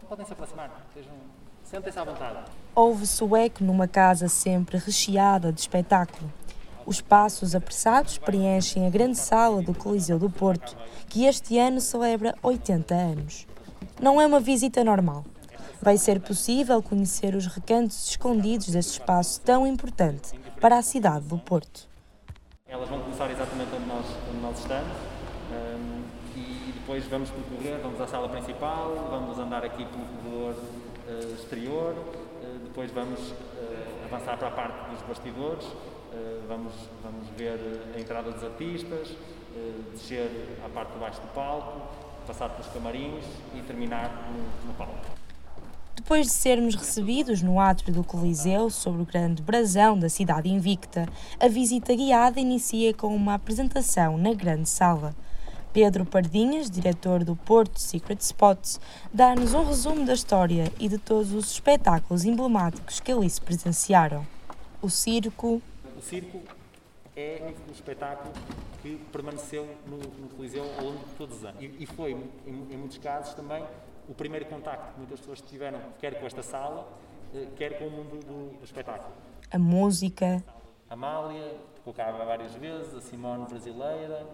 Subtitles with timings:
[0.00, 1.14] podem se aproximar, estejam,
[1.62, 2.38] sentem-se à vontade.
[2.74, 6.32] Ouve-se o eco numa casa sempre recheada de espetáculo.
[6.84, 10.76] Os passos apressados preenchem a grande sala do Coliseu do Porto,
[11.08, 13.46] que este ano celebra 80 anos.
[14.00, 15.24] Não é uma visita normal.
[15.80, 21.38] Vai ser possível conhecer os recantos escondidos deste espaço tão importante para a cidade do
[21.38, 21.88] Porto.
[22.66, 24.92] Elas vão começar exatamente onde nós, onde nós estamos
[25.52, 26.01] um,
[26.82, 30.54] depois vamos percorrer, vamos à sala principal, vamos andar aqui pelo corredor
[31.06, 35.64] uh, exterior, uh, depois vamos uh, avançar para a parte dos bastidores,
[36.46, 37.58] vamos, vamos ver
[37.96, 39.16] a entrada dos artistas,
[39.92, 41.80] descer à parte de baixo do palco,
[42.26, 44.94] passar pelos camarins e terminar no, no palco.
[45.94, 51.08] Depois de sermos recebidos no átrio do Coliseu, sobre o grande brasão da cidade invicta,
[51.40, 55.14] a visita guiada inicia com uma apresentação na grande sala.
[55.72, 58.78] Pedro Pardinhas, diretor do Porto Secret Spots,
[59.12, 64.26] dá-nos um resumo da história e de todos os espetáculos emblemáticos que ali se presenciaram.
[64.82, 65.62] O circo.
[65.96, 66.40] O circo
[67.16, 68.32] é um espetáculo
[68.82, 71.62] que permaneceu no, no Coliseu ao longo de todos os anos.
[71.62, 73.64] E, e foi, em, em muitos casos, também
[74.08, 76.86] o primeiro contacto que muitas pessoas tiveram, quer com esta sala,
[77.34, 79.12] eh, quer com o mundo do, do espetáculo.
[79.50, 80.42] A música.
[80.90, 81.56] A Amália,
[81.96, 84.26] cá várias vezes, a Simone brasileira,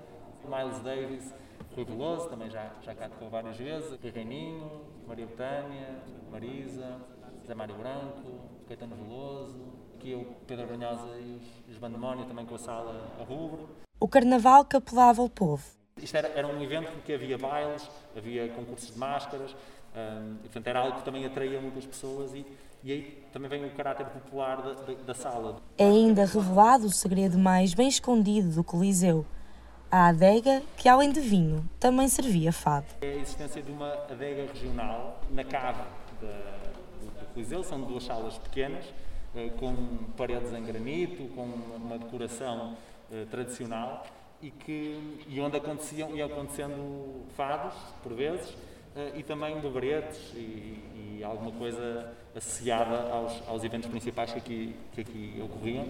[0.47, 1.35] Miles Davis,
[1.75, 7.01] Rui Veloso, também já, já cá tocou várias vezes, o Reininho, Maria Betânia, Marisa,
[7.47, 9.61] Zé Mário Branco, Caetano Veloso,
[9.97, 13.69] aqui o Pedro Branhosa e os, Bandemónio, também com a sala a rubro.
[13.99, 18.49] O carnaval capelava o povo isto era, era um evento em que havia bailes, havia
[18.49, 19.55] concursos de máscaras,
[19.95, 22.47] um, e, portanto era algo que também atraía muitas pessoas e,
[22.85, 25.57] e aí também vem o caráter popular da, da, da sala.
[25.77, 29.27] É ainda revelado o segredo mais bem escondido do Coliseu.
[29.91, 32.85] A adega, que além de vinho, também servia fado.
[33.01, 35.81] É a existência de uma adega regional na cave
[36.21, 38.85] do Coliseu, são duas salas pequenas,
[39.35, 39.75] eh, com
[40.15, 42.77] paredes em granito, com uma decoração
[43.11, 44.05] eh, tradicional
[44.43, 48.55] e, que, e onde aconteciam, iam acontecendo fados, por vezes,
[49.17, 55.01] e também beberetes e, e, alguma coisa associada aos, aos eventos principais que aqui, que
[55.01, 55.87] aqui ocorriam.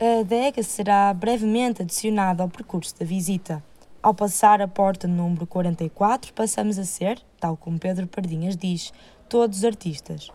[0.00, 3.62] A adega será brevemente adicionada ao percurso da visita.
[4.02, 8.92] Ao passar a porta número 44, passamos a ser, tal como Pedro Pardinhas diz,
[9.28, 10.30] todos artistas.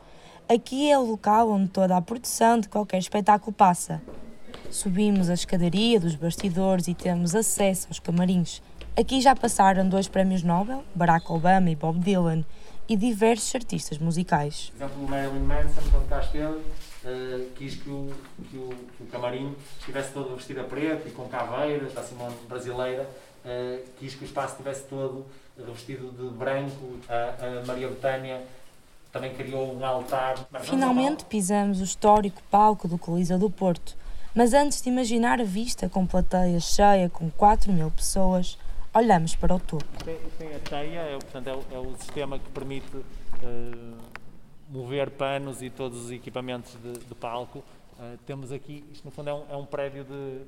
[0.50, 4.02] Aqui é o local onde toda a produção de qualquer espetáculo passa,
[4.72, 8.62] Subimos a escadaria dos bastidores e temos acesso aos camarins.
[8.98, 12.44] Aqui já passaram dois prémios Nobel, Barack Obama e Bob Dylan,
[12.90, 14.70] e diversos artistas musicais.
[14.78, 18.12] Por exemplo, o Marilyn Manson, quando cá esteve, uh, quis que o,
[18.50, 22.36] que, o, que o camarim estivesse todo vestido a preto e com caveiras, da Simone
[22.50, 23.10] brasileira,
[23.46, 25.26] uh, quis que o espaço estivesse todo
[25.58, 27.00] revestido de branco.
[27.08, 28.42] A, a Maria Betânia
[29.10, 30.36] também criou um altar.
[30.64, 33.96] Finalmente pisamos o histórico palco do Coliseu do Porto,
[34.36, 38.58] mas antes de imaginar a vista com plateia cheia com 4 mil pessoas,
[38.94, 39.86] olhamos para o topo.
[40.04, 43.98] Tem, a teia, é, portanto, é, o, é o sistema que permite uh,
[44.70, 47.60] mover panos e todos os equipamentos de, de palco.
[47.60, 50.42] Uh, temos aqui, isto no fundo é um, é um prédio de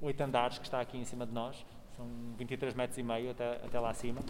[0.00, 1.56] oito andares que está aqui em cima de nós,
[1.96, 2.06] são
[2.38, 4.20] 23 metros e meio até, até lá acima.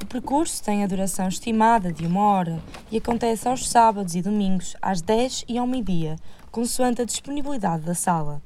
[0.00, 2.58] O percurso tem a duração estimada de uma hora
[2.90, 6.16] e acontece aos sábados e domingos, às 10 e ao meio-dia,
[6.50, 8.42] consoante a disponibilidade da sala.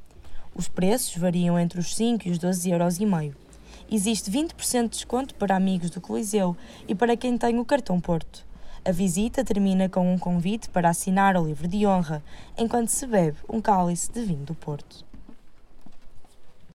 [0.54, 3.45] Os preços variam entre os 5 e os 12 euros e meio.
[3.90, 6.56] Existe 20% de desconto para amigos do Coliseu
[6.88, 8.44] e para quem tem o cartão Porto.
[8.84, 12.22] A visita termina com um convite para assinar o livro de honra,
[12.56, 15.04] enquanto se bebe um cálice de vinho do Porto.